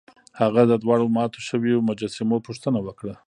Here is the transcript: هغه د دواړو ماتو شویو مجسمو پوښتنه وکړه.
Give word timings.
هغه 0.39 0.61
د 0.71 0.73
دواړو 0.83 1.05
ماتو 1.15 1.39
شویو 1.47 1.85
مجسمو 1.89 2.37
پوښتنه 2.47 2.79
وکړه. 2.85 3.13